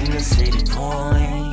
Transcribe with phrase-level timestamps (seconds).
[0.00, 1.52] The CityPoint.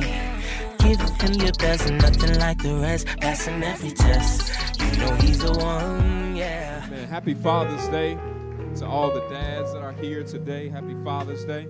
[0.78, 3.06] Giving him your best, nothing like the rest.
[3.20, 6.84] Passing every test, you know he's the one, yeah.
[6.90, 8.18] Man, happy Father's Day
[8.76, 10.68] to all the dads that are here today.
[10.68, 11.68] Happy Father's Day.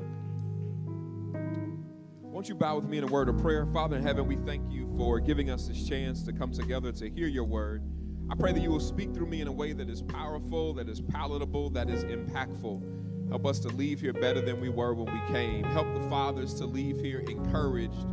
[2.23, 3.67] Won't you bow with me in a word of prayer?
[3.67, 7.11] Father in heaven, we thank you for giving us this chance to come together to
[7.11, 7.83] hear your word.
[8.31, 10.89] I pray that you will speak through me in a way that is powerful, that
[10.89, 12.98] is palatable, that is impactful.
[13.29, 15.65] Help us to leave here better than we were when we came.
[15.65, 18.07] Help the fathers to leave here encouraged,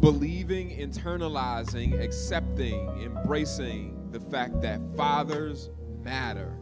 [0.00, 5.70] believing, internalizing, accepting, embracing the fact that fathers
[6.02, 6.54] matter.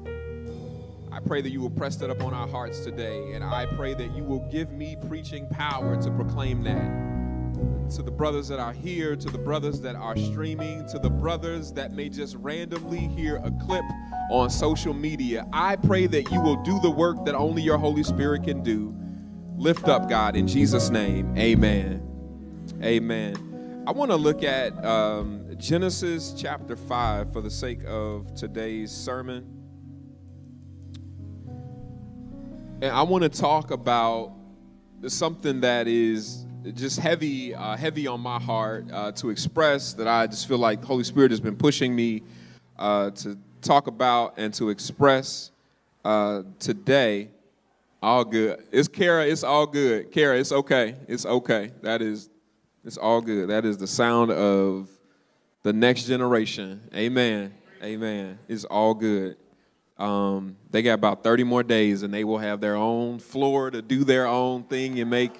[1.10, 4.14] I pray that you will press that upon our hearts today, and I pray that
[4.14, 7.90] you will give me preaching power to proclaim that.
[7.96, 11.72] To the brothers that are here, to the brothers that are streaming, to the brothers
[11.72, 13.84] that may just randomly hear a clip
[14.30, 18.04] on social media, I pray that you will do the work that only your Holy
[18.04, 18.94] Spirit can do.
[19.56, 21.36] Lift up, God, in Jesus' name.
[21.36, 22.06] Amen.
[22.82, 23.82] Amen.
[23.86, 29.44] I want to look at um, Genesis chapter 5 for the sake of today's sermon.
[32.80, 34.32] And I want to talk about
[35.08, 39.92] something that is just heavy, uh, heavy on my heart uh, to express.
[39.94, 42.22] That I just feel like the Holy Spirit has been pushing me
[42.78, 45.50] uh, to talk about and to express
[46.04, 47.28] uh, today.
[48.02, 48.64] All good.
[48.72, 49.26] It's Kara.
[49.26, 50.10] It's all good.
[50.10, 50.38] Kara.
[50.38, 50.96] It's okay.
[51.06, 51.70] It's okay.
[51.82, 52.30] That is.
[52.84, 53.50] It's all good.
[53.50, 54.88] That is the sound of
[55.62, 56.80] the next generation.
[56.94, 57.52] Amen.
[57.82, 58.38] Amen.
[58.48, 59.36] It's all good.
[59.98, 63.82] Um, they got about 30 more days and they will have their own floor to
[63.82, 65.32] do their own thing and make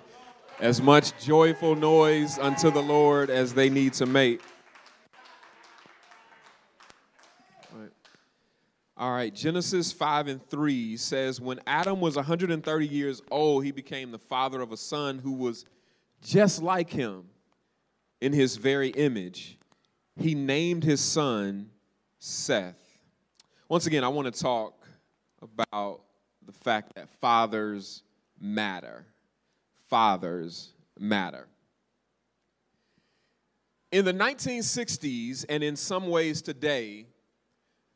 [0.60, 4.42] as much joyful noise unto the Lord as they need to make.
[9.00, 14.11] All right, Genesis 5 and 3 says, When Adam was 130 years old, he became
[14.11, 15.65] the father of a son who was
[16.21, 17.25] just like him
[18.21, 19.56] in his very image.
[20.19, 21.71] He named his son
[22.19, 22.77] Seth.
[23.71, 24.87] Once again, I want to talk
[25.41, 26.03] about
[26.44, 28.03] the fact that fathers
[28.39, 29.06] matter.
[29.89, 31.49] Fathers matter.
[33.93, 37.06] In the 1960s, and in some ways today,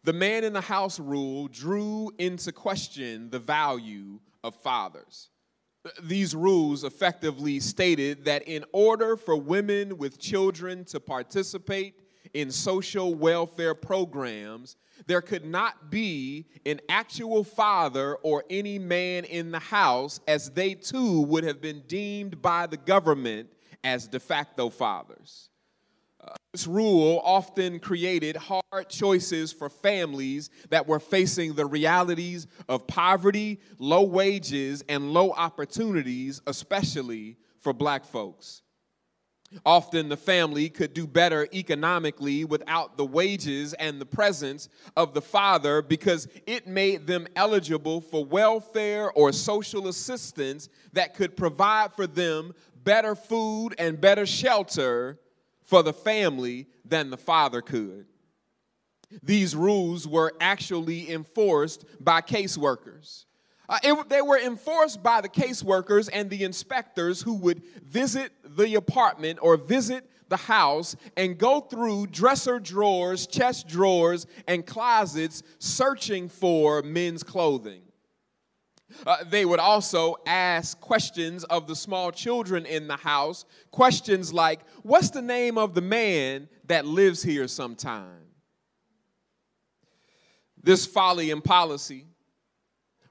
[0.05, 5.31] the man in the house rule drew into question the value of fathers.
[6.03, 11.95] These rules effectively stated that in order for women with children to participate
[12.33, 14.77] in social welfare programs,
[15.07, 20.75] there could not be an actual father or any man in the house, as they
[20.75, 23.49] too would have been deemed by the government
[23.83, 25.51] as de facto fathers.
[26.53, 33.61] This rule often created hard choices for families that were facing the realities of poverty,
[33.79, 38.63] low wages, and low opportunities, especially for black folks.
[39.67, 45.23] Often the family could do better economically without the wages and the presence of the
[45.23, 52.07] father because it made them eligible for welfare or social assistance that could provide for
[52.07, 55.19] them better food and better shelter
[55.65, 58.07] for the family than the father could.
[59.23, 63.25] These rules were actually enforced by caseworkers.
[63.69, 68.75] Uh, it, they were enforced by the caseworkers and the inspectors who would visit the
[68.75, 76.29] apartment or visit the house and go through dresser drawers, chest drawers, and closets searching
[76.29, 77.84] for men's clothing.
[79.07, 83.45] Uh, they would also ask questions of the small children in the house.
[83.71, 88.23] Questions like, What's the name of the man that lives here sometime?
[90.63, 92.07] This folly and policy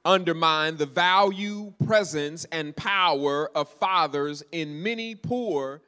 [0.05, 5.81] undermine the value, presence, and power of fathers in many poor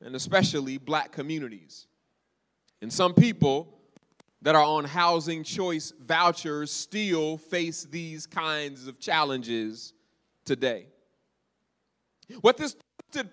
[0.00, 1.86] and especially black communities.
[2.80, 3.78] And some people
[4.42, 9.94] that are on housing choice vouchers still face these kinds of challenges
[10.44, 10.86] today.
[12.40, 12.76] What this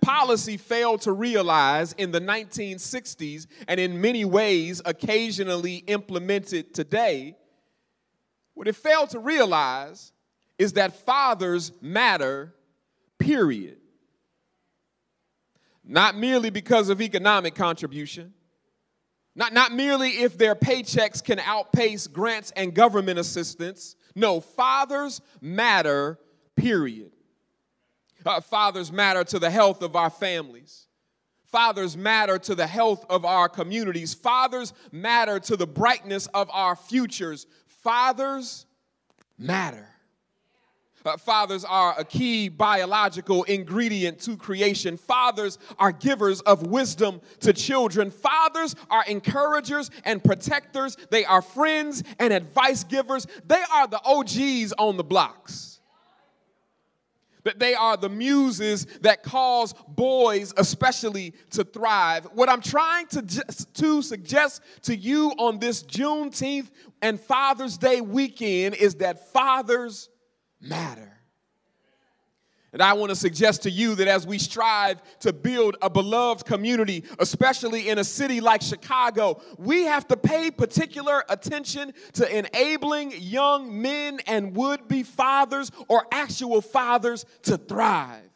[0.02, 7.38] policy failed to realize in the 1960s and in many ways occasionally implemented today,
[8.54, 10.12] what it failed to realize
[10.58, 12.54] is that fathers matter,
[13.18, 13.78] period.
[15.84, 18.34] not merely because of economic contribution,
[19.36, 23.96] not, not merely if their paychecks can outpace grants and government assistance.
[24.16, 26.20] No, fathers matter,
[26.56, 27.12] period.
[28.26, 30.88] Uh, fathers matter to the health of our families.
[31.46, 34.14] Fathers matter to the health of our communities.
[34.14, 37.48] Fathers matter to the brightness of our futures.
[37.66, 38.66] Fathers
[39.38, 39.88] matter.
[41.06, 44.98] Uh, fathers are a key biological ingredient to creation.
[44.98, 48.12] Fathers are givers of wisdom to children.
[48.12, 50.98] Fathers are encouragers and protectors.
[51.10, 53.28] They are friends and advice givers.
[53.46, 55.80] They are the OGs on the blocks.
[57.46, 62.26] That they are the muses that cause boys, especially, to thrive.
[62.34, 63.22] What I'm trying to,
[63.76, 66.70] to suggest to you on this Juneteenth
[67.02, 70.10] and Father's Day weekend is that fathers
[70.62, 71.20] matter.
[72.72, 76.46] And I want to suggest to you that as we strive to build a beloved
[76.46, 83.14] community, especially in a city like Chicago, we have to pay particular attention to enabling
[83.18, 88.29] young men and would be fathers or actual fathers to thrive.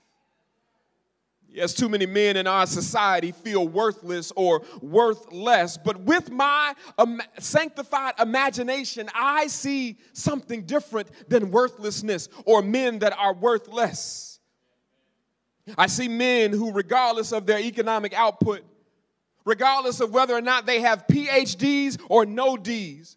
[1.54, 6.74] Yes, too many men in our society feel worthless or worth less, but with my
[6.98, 14.40] um, sanctified imagination, I see something different than worthlessness or men that are worth less.
[15.78, 18.64] I see men who, regardless of their economic output,
[19.46, 23.16] regardless of whether or not they have PhDs or no Ds,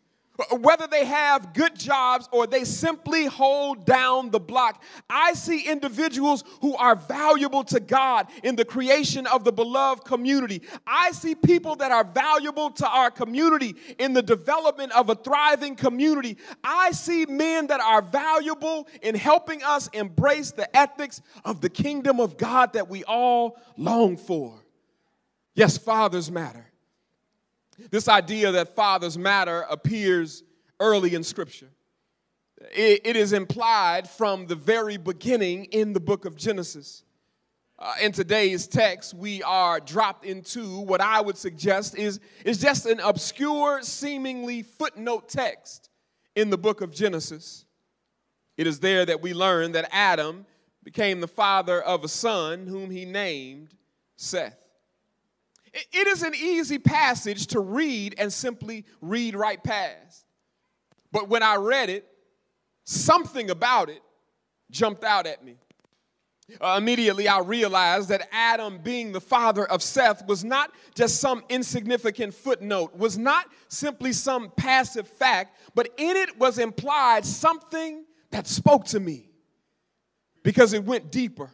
[0.50, 4.83] whether they have good jobs or they simply hold down the block.
[5.09, 10.62] I see individuals who are valuable to God in the creation of the beloved community.
[10.87, 15.77] I see people that are valuable to our community in the development of a thriving
[15.77, 16.37] community.
[16.62, 22.21] I see men that are valuable in helping us embrace the ethics of the kingdom
[22.21, 24.55] of God that we all long for.
[25.55, 26.67] Yes, fathers matter.
[27.90, 30.43] This idea that fathers matter appears
[30.81, 31.69] early in Scripture.
[32.75, 37.05] it, it is implied from the very beginning in the book of Genesis.
[37.78, 42.87] Uh, in today's text, we are dropped into what I would suggest is, is just
[42.87, 45.90] an obscure, seemingly footnote text
[46.34, 47.67] in the book of Genesis.
[48.56, 50.46] It is there that we learn that Adam
[50.82, 53.75] became the father of a son whom he named
[54.17, 54.66] Seth.
[55.93, 60.25] It is an easy passage to read and simply read right past.
[61.12, 62.06] But when I read it,
[62.84, 64.00] something about it
[64.70, 65.58] jumped out at me.
[66.61, 71.43] Uh, immediately, I realized that Adam, being the father of Seth, was not just some
[71.49, 78.46] insignificant footnote, was not simply some passive fact, but in it was implied something that
[78.46, 79.28] spoke to me
[80.44, 81.50] because it went deeper.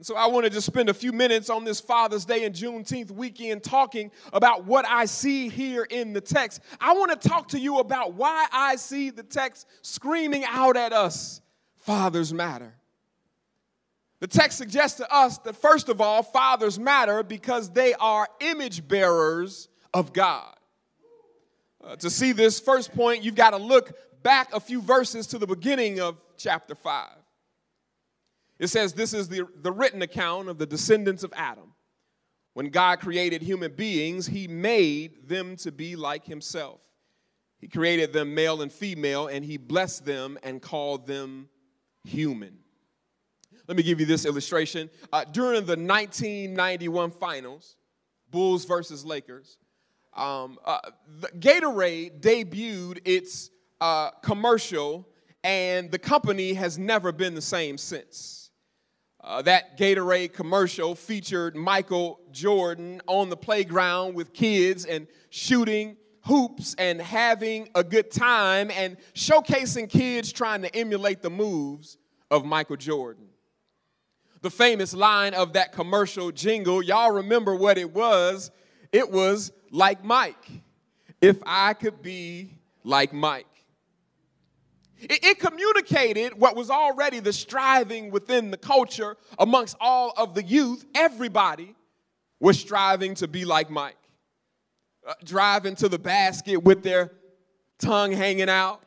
[0.00, 2.54] And so I wanted to just spend a few minutes on this Father's Day and
[2.54, 6.62] Juneteenth weekend talking about what I see here in the text.
[6.80, 10.94] I want to talk to you about why I see the text screaming out at
[10.94, 11.42] us
[11.80, 12.72] fathers matter.
[14.20, 18.88] The text suggests to us that, first of all, fathers matter because they are image
[18.88, 20.54] bearers of God.
[21.84, 25.36] Uh, to see this first point, you've got to look back a few verses to
[25.36, 27.19] the beginning of chapter 5.
[28.60, 31.72] It says this is the, the written account of the descendants of Adam.
[32.52, 36.80] When God created human beings, he made them to be like himself.
[37.58, 41.48] He created them male and female, and he blessed them and called them
[42.04, 42.58] human.
[43.66, 44.90] Let me give you this illustration.
[45.10, 47.76] Uh, during the 1991 finals,
[48.30, 49.56] Bulls versus Lakers,
[50.14, 50.80] um, uh,
[51.38, 53.50] Gatorade debuted its
[53.80, 55.08] uh, commercial,
[55.42, 58.49] and the company has never been the same since.
[59.22, 66.74] Uh, that Gatorade commercial featured Michael Jordan on the playground with kids and shooting hoops
[66.78, 71.98] and having a good time and showcasing kids trying to emulate the moves
[72.30, 73.26] of Michael Jordan.
[74.40, 78.50] The famous line of that commercial jingle, y'all remember what it was?
[78.90, 80.50] It was like Mike.
[81.20, 83.46] If I could be like Mike.
[85.02, 90.42] It, it, communicated what was already the striving within the culture amongst all of the
[90.42, 90.84] youth.
[90.94, 91.74] Everybody
[92.38, 93.96] was striving to be like Mike,
[95.06, 97.12] uh, driving to the basket with their
[97.78, 98.82] tongue hanging out,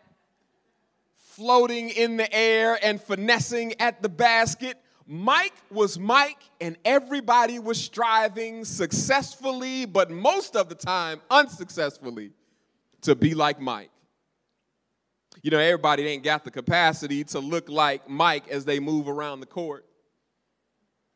[1.15, 4.77] floating in the air and finessing at the basket.
[5.08, 12.32] Mike was Mike, and everybody was striving successfully, but most of the time unsuccessfully,
[13.01, 13.89] to be like Mike
[15.42, 19.40] you know, everybody ain't got the capacity to look like Mike as they move around
[19.40, 19.86] the court.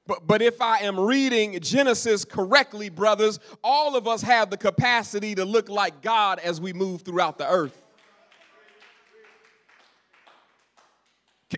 [0.08, 5.36] But, but if I am reading Genesis correctly, brothers, all of us have the capacity
[5.36, 7.84] to look like God as we move throughout the earth.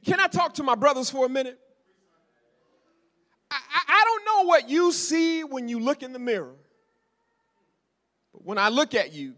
[0.03, 1.59] Can I talk to my brothers for a minute?
[3.51, 6.53] I, I, don't know what you see when you look in the mirror,
[8.31, 9.33] but when I look at you,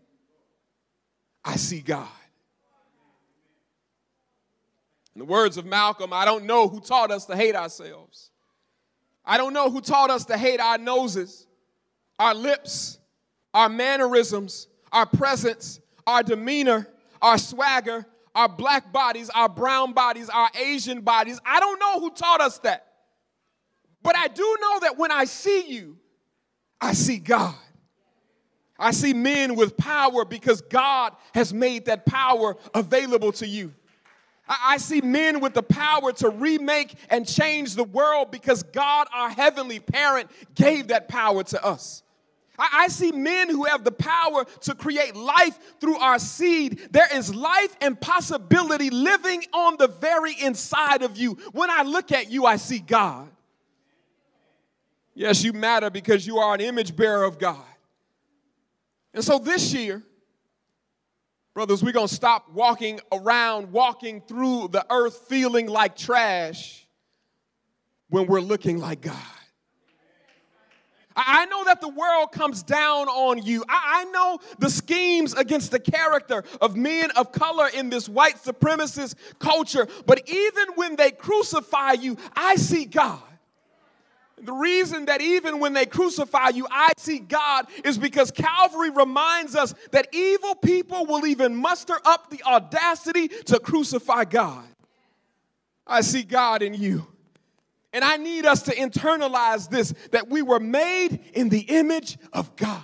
[1.45, 2.09] I see God.
[5.15, 8.31] In the words of Malcolm, I don't know who taught us to hate ourselves.
[9.25, 11.47] I don't know who taught us to hate our noses,
[12.17, 12.97] our lips,
[13.53, 16.87] our mannerisms, our presence, our demeanor,
[17.21, 21.39] our swagger, our black bodies, our brown bodies, our Asian bodies.
[21.45, 22.87] I don't know who taught us that.
[24.01, 25.97] But I do know that when I see you,
[26.79, 27.55] I see God.
[28.79, 33.73] I see men with power because God has made that power available to you.
[34.47, 39.29] I see men with the power to remake and change the world because God, our
[39.29, 42.03] heavenly parent, gave that power to us.
[42.57, 46.89] I, see men who have the power to create life through our seed.
[46.91, 51.35] There is life and possibility living on the very inside of you.
[51.53, 53.29] When I look at you, I see God.
[55.15, 57.65] Yes, you matter because you are an image bearer of God.
[59.13, 60.03] And so this year,
[61.53, 66.87] brothers, we're going to stop walking around, walking through the earth feeling like trash
[68.09, 69.17] when we're looking like God.
[71.15, 73.65] I know that the world comes down on you.
[73.67, 79.15] I know the schemes against the character of men of color in this white supremacist
[79.37, 79.87] culture.
[80.05, 83.21] But even when they crucify you, I see God.
[84.41, 89.55] The reason that even when they crucify you, I see God is because Calvary reminds
[89.55, 94.65] us that evil people will even muster up the audacity to crucify God.
[95.85, 97.07] I see God in you.
[97.93, 102.55] And I need us to internalize this that we were made in the image of
[102.55, 102.81] God.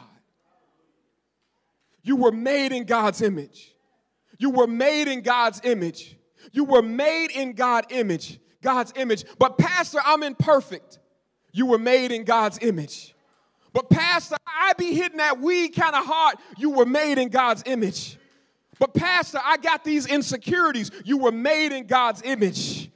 [2.04, 3.74] You were made in God's image.
[4.38, 6.18] You were made in God's image.
[6.52, 9.26] You were made in God's image, God's image.
[9.38, 11.00] But pastor, I'm imperfect.
[11.51, 13.16] You were made in God's image.
[13.74, 16.38] But pastor, I be hitting that weed kind of hard.
[16.58, 18.18] You were made in God's image.
[18.80, 20.92] But pastor, I got these insecurities.
[21.04, 22.89] You were made in God's image.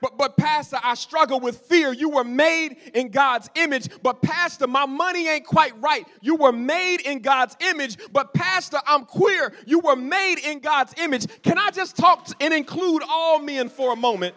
[0.00, 1.92] But, but Pastor, I struggle with fear.
[1.92, 3.88] You were made in God's image.
[4.02, 6.06] But Pastor, my money ain't quite right.
[6.22, 7.98] You were made in God's image.
[8.10, 9.52] But Pastor, I'm queer.
[9.66, 11.26] You were made in God's image.
[11.42, 14.34] Can I just talk and include all men for a moment?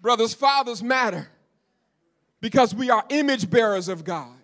[0.00, 1.28] Brothers, fathers matter
[2.40, 4.36] because we are image bearers of God.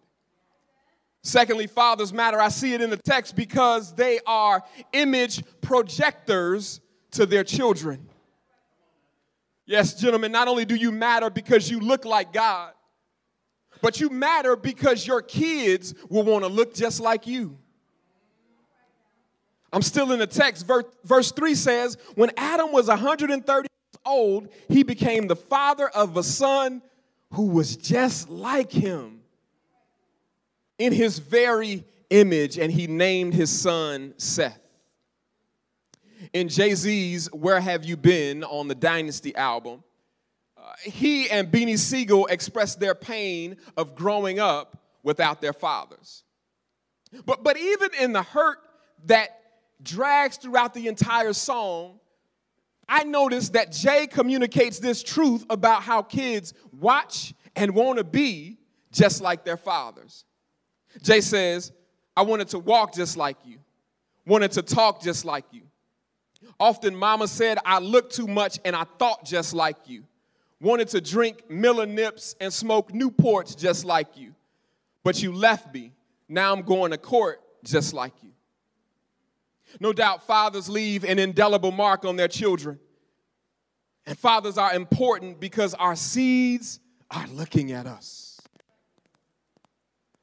[1.23, 2.39] Secondly, fathers matter.
[2.39, 6.81] I see it in the text because they are image projectors
[7.13, 8.09] to their children.
[9.65, 12.73] Yes, gentlemen, not only do you matter because you look like God,
[13.83, 17.59] but you matter because your kids will want to look just like you.
[19.73, 20.65] I'm still in the text.
[20.65, 23.76] Verse, verse 3 says, When Adam was 130 years
[24.07, 26.83] old, he became the father of a son
[27.33, 29.21] who was just like him
[30.79, 34.61] in his very image, and he named his son Seth
[36.33, 39.83] in Jay Z's Where Have You Been on the Dynasty album,
[40.57, 46.25] uh, he and Beanie Sigel expressed their pain of growing up without their fathers.
[47.25, 48.59] But, but even in the hurt
[49.07, 49.41] that
[49.83, 52.01] drags throughout the entire song,
[52.89, 58.59] I notice that Jay communicates this truth about how kids watch and want to be
[58.93, 60.25] just like their fathers.
[61.03, 61.73] Jay says,
[62.17, 63.59] I wanted to walk just like you,
[64.25, 65.63] wanted to talk just like you,
[66.59, 70.05] Often, mama said, I look too much and I thought just like you.
[70.61, 74.35] Wanted to drink Miller Nips and smoke Newports just like you.
[75.05, 75.93] But you left me.
[76.29, 78.31] Now I'm going to court just like you.
[79.81, 82.79] No doubt fathers leave an indelible mark on their children.
[84.07, 86.81] And fathers are important because our seeds
[87.11, 88.41] are looking at us.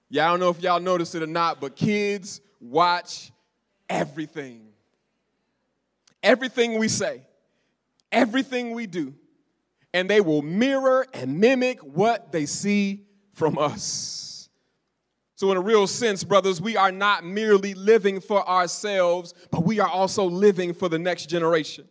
[0.10, 3.32] Yeah, I don't know if y'all noticed it or not, but kids watch
[3.90, 4.74] everything
[6.24, 7.22] everything we say,
[8.12, 9.14] everything we do,
[9.94, 14.22] and they will mirror and mimic what they see from us.
[15.44, 19.82] So, in a real sense, brothers, we are not merely living for ourselves, but we
[19.82, 21.86] are also living for the next generation.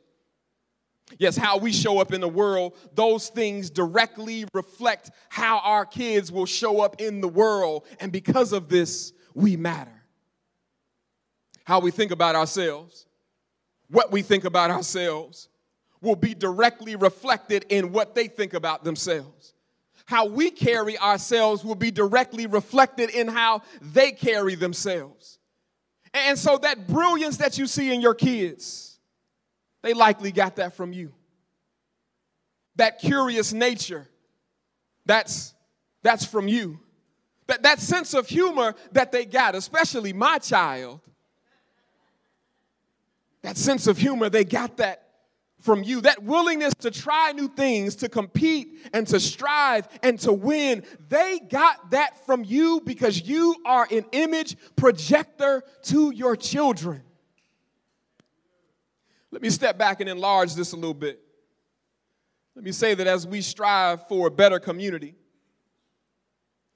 [1.19, 6.33] Yes, how we show up in the world, those things directly reflect how our kids
[6.33, 7.85] will show up in the world.
[8.01, 10.03] And because of this, we matter.
[11.65, 13.05] How we think about ourselves,
[13.91, 15.51] what we think about ourselves,
[16.01, 19.52] will be directly reflected in what they think about themselves.
[20.13, 25.39] How we carry ourselves will be directly reflected in how they carry themselves.
[26.13, 28.99] And so, that brilliance that you see in your kids,
[29.81, 31.15] they likely got that from you.
[32.77, 34.07] That curious nature,
[35.07, 35.55] that's,
[36.03, 36.79] that's from you.
[37.47, 41.01] That, that sense of humor that they got, especially my child,
[43.41, 45.02] that sense of humor, they got that
[45.63, 46.01] from you.
[46.03, 51.39] That willingness to try new things, to compete and to strive and to win, they
[51.39, 57.03] got that from you because you are an image projector to your children.
[59.31, 61.21] Let me step back and enlarge this a little bit.
[62.55, 65.15] Let me say that as we strive for a better community,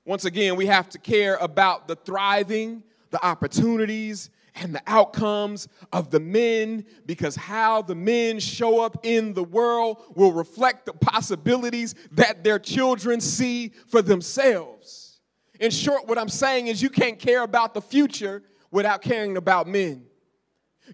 [0.06, 6.10] once again, we have to care about the thriving, the opportunities, and the outcomes of
[6.10, 11.94] the men because how the men show up in the world will reflect the possibilities
[12.12, 15.20] that their children see for themselves.
[15.60, 19.66] In short, what I'm saying is you can't care about the future without caring about
[19.66, 20.06] men.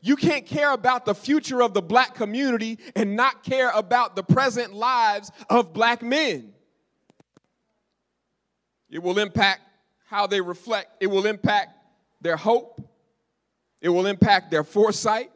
[0.01, 4.23] You can't care about the future of the black community and not care about the
[4.23, 6.55] present lives of black men.
[8.89, 9.61] It will impact
[10.07, 11.71] how they reflect, it will impact
[12.21, 12.81] their hope,
[13.83, 15.31] it will impact their foresight.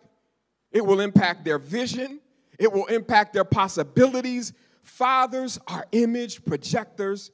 [0.70, 2.20] It will impact their vision.
[2.58, 4.52] It will impact their possibilities.
[4.82, 7.32] Fathers are image projectors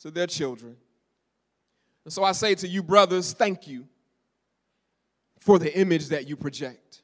[0.00, 0.76] to their children.
[2.04, 3.88] And so I say to you, brothers, thank you
[5.38, 7.02] for the image that you project.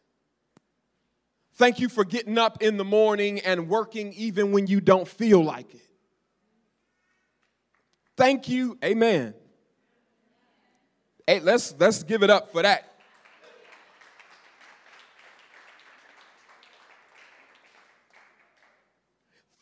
[1.55, 5.43] Thank you for getting up in the morning and working even when you don't feel
[5.43, 5.81] like it.
[8.17, 9.35] Thank you, amen.
[11.27, 12.90] Hey, let's let's give it up for that.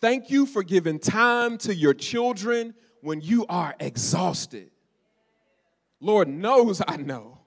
[0.00, 4.70] Thank you for giving time to your children when you are exhausted.
[6.00, 7.38] Lord knows I know.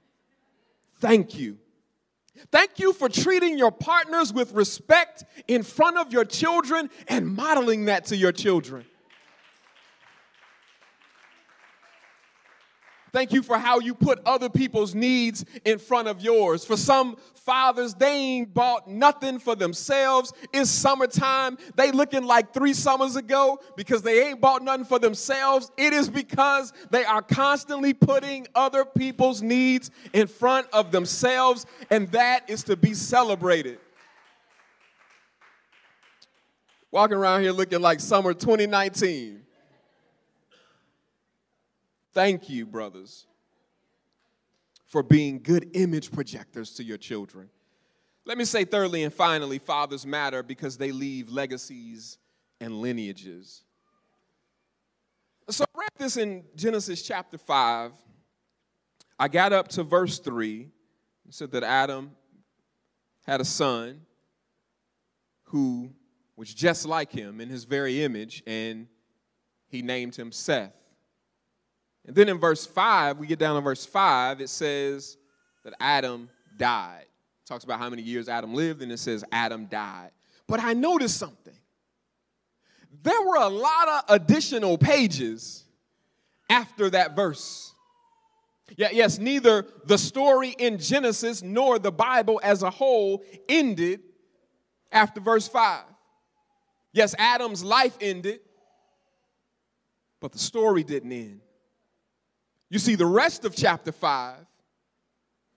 [0.99, 1.57] Thank you.
[2.51, 7.85] Thank you for treating your partners with respect in front of your children and modeling
[7.85, 8.85] that to your children.
[13.13, 16.63] Thank you for how you put other people's needs in front of yours.
[16.63, 20.31] For some fathers, they ain't bought nothing for themselves.
[20.53, 21.57] It's summertime.
[21.75, 25.71] They looking like three summers ago because they ain't bought nothing for themselves.
[25.75, 32.07] It is because they are constantly putting other people's needs in front of themselves, and
[32.13, 33.79] that is to be celebrated.
[36.91, 39.41] Walking around here looking like summer 2019.
[42.13, 43.25] Thank you, brothers,
[44.85, 47.49] for being good image projectors to your children.
[48.25, 52.17] Let me say, thirdly and finally, fathers matter because they leave legacies
[52.59, 53.63] and lineages.
[55.49, 57.91] So I read this in Genesis chapter 5.
[59.17, 60.69] I got up to verse 3.
[61.27, 62.11] It said that Adam
[63.25, 64.01] had a son
[65.45, 65.91] who
[66.35, 68.87] was just like him in his very image, and
[69.67, 70.73] he named him Seth.
[72.05, 75.17] And then in verse 5, we get down to verse 5, it says
[75.63, 77.05] that Adam died.
[77.05, 80.11] It talks about how many years Adam lived, and it says Adam died.
[80.47, 81.53] But I noticed something.
[83.03, 85.63] There were a lot of additional pages
[86.49, 87.73] after that verse.
[88.77, 94.01] Yeah, yes, neither the story in Genesis nor the Bible as a whole ended
[94.91, 95.83] after verse 5.
[96.93, 98.41] Yes, Adam's life ended,
[100.19, 101.41] but the story didn't end.
[102.71, 104.37] You see, the rest of chapter 5,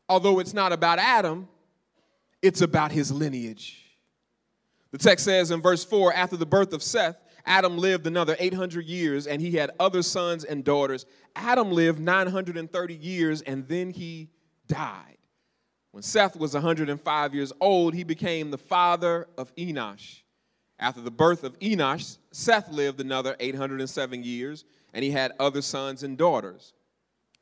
[0.08, 1.48] although it's not about Adam,
[2.42, 3.80] it's about his lineage.
[4.90, 8.84] The text says in verse 4 after the birth of Seth, Adam lived another 800
[8.86, 11.06] years and he had other sons and daughters.
[11.36, 14.30] Adam lived 930 years and then he
[14.66, 15.18] died.
[15.92, 20.22] When Seth was 105 years old, he became the father of Enosh.
[20.80, 26.02] After the birth of Enosh, Seth lived another 807 years and he had other sons
[26.02, 26.73] and daughters.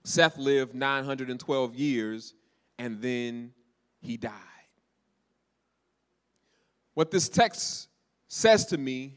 [0.05, 2.35] Seth lived 912 years
[2.79, 3.53] and then
[4.01, 4.33] he died.
[6.95, 7.89] What this text
[8.29, 9.17] says to me,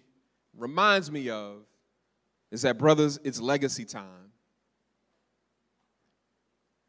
[0.58, 1.64] reminds me of,
[2.52, 4.32] is that, brothers, it's legacy time.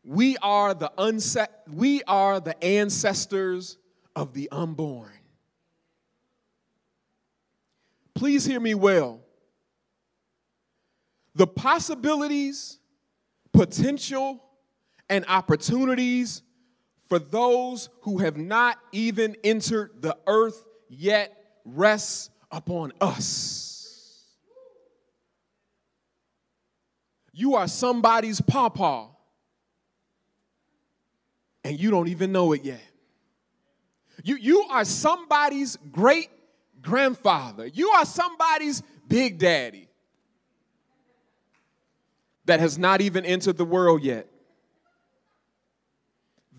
[0.04, 3.78] We are the unset, we are the ancestors
[4.14, 5.10] of the unborn.
[8.14, 9.20] Please hear me well.
[11.34, 12.78] The possibilities
[13.56, 14.42] potential
[15.08, 16.42] and opportunities
[17.08, 21.32] for those who have not even entered the earth yet
[21.64, 24.24] rests upon us.
[27.32, 29.08] You are somebody's pawpaw,
[31.64, 32.80] and you don't even know it yet.
[34.22, 36.28] You, you are somebody's great
[36.80, 37.66] grandfather.
[37.66, 39.85] You are somebody's big daddy
[42.46, 44.26] that has not even entered the world yet.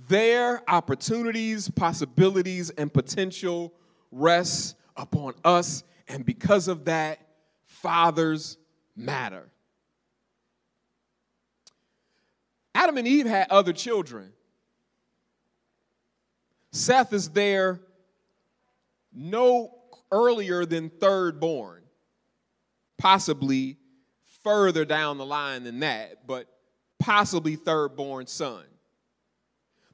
[0.07, 3.73] Their opportunities, possibilities, and potential
[4.11, 7.19] rests upon us, and because of that,
[7.65, 8.57] fathers
[8.95, 9.49] matter.
[12.73, 14.31] Adam and Eve had other children.
[16.71, 17.81] Seth is there
[19.11, 19.73] no
[20.11, 21.81] earlier than third born,
[22.97, 23.77] possibly
[24.47, 26.47] further down the line than that, but
[26.99, 28.63] possibly third born son.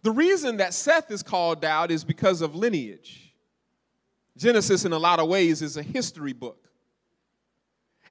[0.04, 3.34] The reason that Seth is called out is because of lineage.
[4.38, 6.70] Genesis, in a lot of ways, is a history book.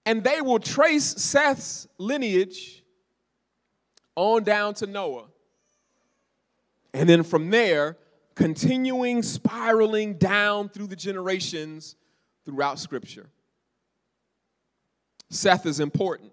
[0.05, 2.83] And they will trace Seth's lineage
[4.16, 5.26] on down to Noah.
[6.92, 7.96] And then from there,
[8.35, 11.94] continuing spiraling down through the generations
[12.44, 13.28] throughout Scripture.
[15.31, 16.32] Seth is important.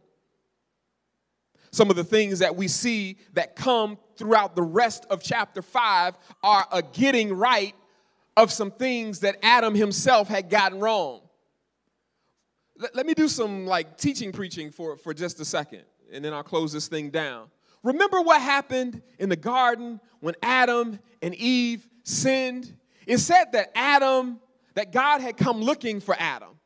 [1.72, 6.16] Some of the things that we see that come throughout the rest of chapter 5
[6.44, 7.76] are a getting right
[8.36, 11.22] of some things that Adam himself had gotten wrong.
[12.78, 16.34] Let, let me do some like teaching preaching for, for just a second, and then
[16.34, 17.48] I'll close this thing down.
[17.84, 22.76] Remember what happened in the garden when Adam and Eve sinned?
[23.06, 24.40] It said that Adam,
[24.74, 26.59] that God had come looking for Adam.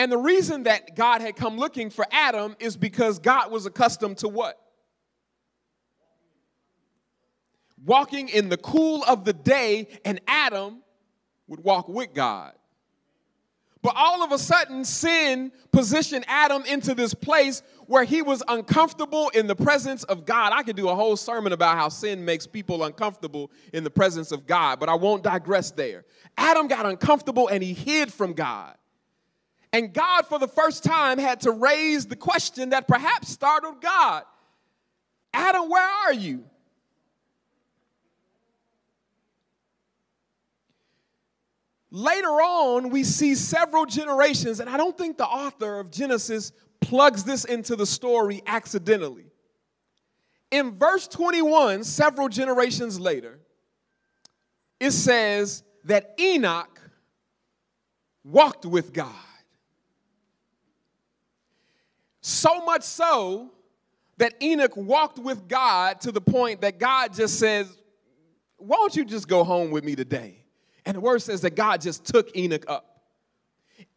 [0.00, 4.16] And the reason that God had come looking for Adam is because God was accustomed
[4.18, 4.58] to what?
[7.84, 10.80] Walking in the cool of the day, and Adam
[11.48, 12.54] would walk with God.
[13.82, 19.28] But all of a sudden, sin positioned Adam into this place where he was uncomfortable
[19.34, 20.54] in the presence of God.
[20.54, 24.32] I could do a whole sermon about how sin makes people uncomfortable in the presence
[24.32, 26.06] of God, but I won't digress there.
[26.38, 28.76] Adam got uncomfortable and he hid from God.
[29.72, 34.24] And God, for the first time, had to raise the question that perhaps startled God
[35.32, 36.44] Adam, where are you?
[41.92, 47.24] Later on, we see several generations, and I don't think the author of Genesis plugs
[47.24, 49.26] this into the story accidentally.
[50.50, 53.40] In verse 21, several generations later,
[54.78, 56.80] it says that Enoch
[58.24, 59.14] walked with God.
[62.20, 63.50] So much so
[64.18, 67.78] that Enoch walked with God to the point that God just says,
[68.58, 70.44] Why don't you just go home with me today?
[70.84, 73.02] And the word says that God just took Enoch up.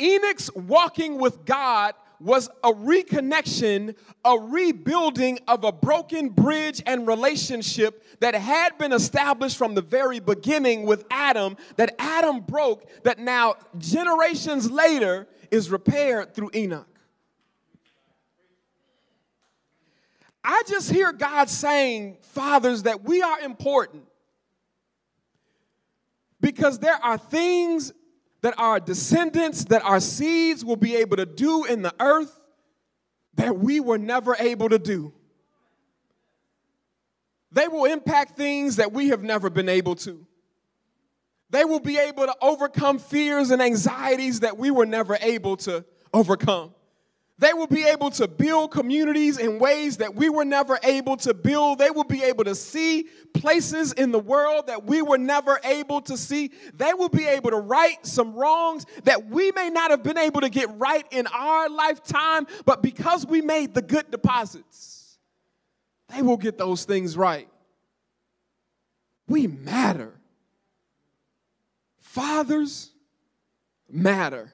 [0.02, 8.02] Enoch's walking with God was a reconnection, a rebuilding of a broken bridge and relationship
[8.22, 13.56] that had been established from the very beginning with Adam, that Adam broke, that now
[13.78, 16.88] generations later is repaired through Enoch.
[20.44, 24.04] I just hear God saying, fathers, that we are important
[26.42, 27.94] because there are things
[28.42, 32.42] that our descendants, that our seeds will be able to do in the earth
[33.36, 35.14] that we were never able to do.
[37.54, 40.26] They will impact things that we have never been able to.
[41.50, 45.86] They will be able to overcome fears and anxieties that we were never able to
[46.12, 46.74] overcome.
[47.40, 51.34] They will be able to build communities in ways that we were never able to
[51.34, 51.80] build.
[51.80, 56.02] They will be able to see places in the world that we were never able
[56.02, 56.52] to see.
[56.76, 60.42] They will be able to right some wrongs that we may not have been able
[60.42, 65.18] to get right in our lifetime, but because we made the good deposits,
[66.10, 67.50] they will get those things right.
[69.28, 70.14] We matter.
[72.00, 72.92] Fathers
[73.90, 74.54] matter.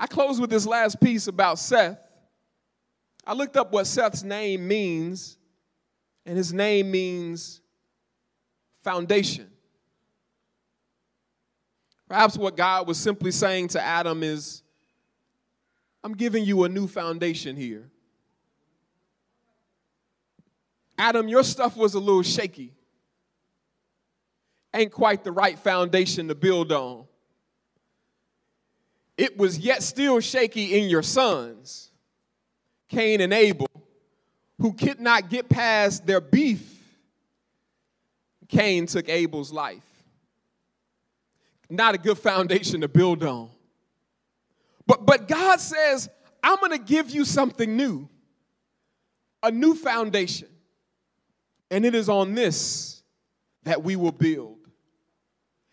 [0.00, 1.98] I close with this last piece about Seth.
[3.26, 5.36] I looked up what Seth's name means,
[6.24, 7.60] and his name means
[8.82, 9.46] foundation.
[12.08, 14.62] Perhaps what God was simply saying to Adam is,
[16.02, 17.90] I'm giving you a new foundation here.
[20.96, 22.72] Adam, your stuff was a little shaky.
[24.72, 27.04] Ain't quite the right foundation to build on
[29.20, 31.90] it was yet still shaky in your sons,
[32.88, 33.68] Cain and Abel,
[34.58, 36.82] who could not get past their beef.
[38.48, 39.84] Cain took Abel's life.
[41.68, 43.50] not a good foundation to build on.
[44.86, 46.08] But, but God says,
[46.42, 48.08] I'm going to give you something new,
[49.42, 50.48] a new foundation.
[51.70, 53.02] And it is on this
[53.64, 54.59] that we will build.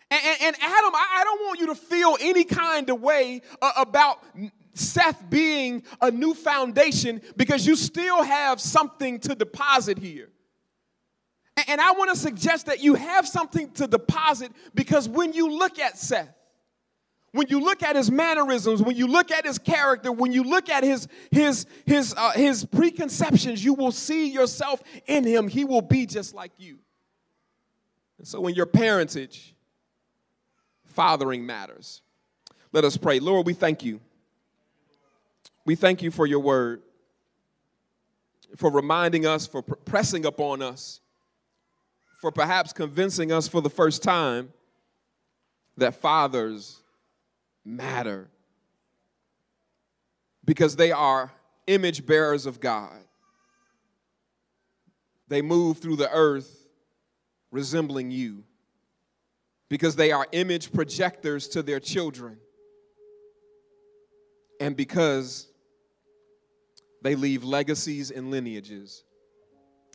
[0.09, 3.41] And, and, and Adam, I, I, don't want you to feel any kind of way
[3.61, 4.23] uh, about
[4.73, 10.29] Seth being a new foundation because you still have something to deposit here.
[11.57, 15.49] And, and I want to suggest that you have something to deposit because when you
[15.49, 16.33] look at Seth,
[17.31, 20.69] when you look at his mannerisms, when you look at his character, when you look
[20.69, 25.49] at his his his uh, his preconceptions, you will see yourself in him.
[25.49, 26.79] He will be just like you.
[28.17, 29.53] And so, in your parentage,
[30.97, 32.01] fathering matters.
[32.73, 33.19] Let us pray.
[33.19, 33.99] Lord, we thank you.
[35.63, 36.81] We thank you for your word,
[38.55, 40.99] for reminding us, for pressing upon us,
[42.19, 44.51] for perhaps convincing us for the first time
[45.77, 46.81] that fathers
[47.63, 48.27] matter
[50.45, 51.31] because they are
[51.67, 53.03] image bearers of God.
[55.27, 56.65] They move through the earth
[57.51, 58.45] resembling you
[59.69, 62.37] because they are image projectors to their children
[64.59, 65.47] and because
[67.01, 69.03] they leave legacies and lineages.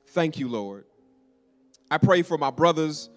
[0.09, 0.85] Thank you, Lord.
[1.91, 3.11] I pray for my brothers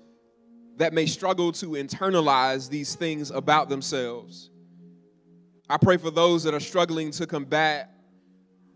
[0.78, 4.50] that may struggle to internalize these things about themselves.
[5.70, 7.92] I pray for those that are struggling to combat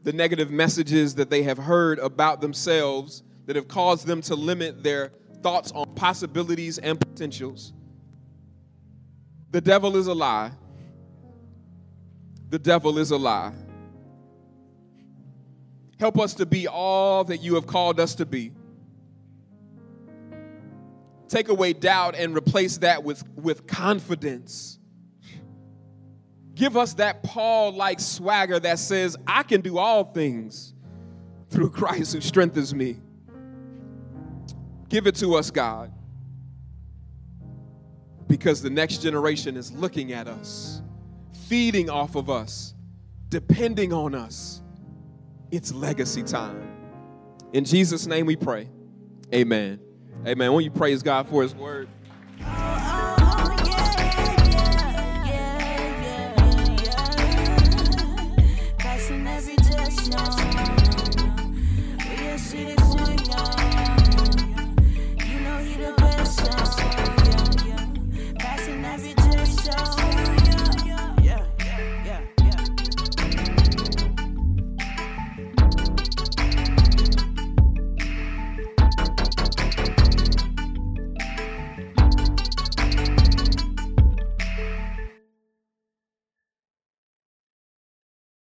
[0.03, 4.83] the negative messages that they have heard about themselves that have caused them to limit
[4.83, 7.73] their thoughts on possibilities and potentials.
[9.51, 10.51] The devil is a lie.
[12.49, 13.53] The devil is a lie.
[15.99, 18.51] Help us to be all that you have called us to be
[21.29, 24.79] take away doubt and replace that with, with confidence.
[26.55, 30.73] Give us that Paul like swagger that says, I can do all things
[31.49, 32.97] through Christ who strengthens me.
[34.89, 35.91] Give it to us, God,
[38.27, 40.81] because the next generation is looking at us,
[41.47, 42.73] feeding off of us,
[43.29, 44.61] depending on us.
[45.51, 46.67] It's legacy time.
[47.53, 48.67] In Jesus' name we pray.
[49.33, 49.79] Amen.
[50.25, 50.53] Amen.
[50.53, 51.87] When you praise God for his word.